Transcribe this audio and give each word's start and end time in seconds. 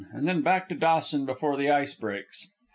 And 0.13 0.27
then 0.27 0.41
back 0.41 0.67
to 0.69 0.73
Dawson 0.75 1.27
before 1.27 1.55
the 1.55 1.69
ice 1.69 1.93
breaks." 1.93 2.47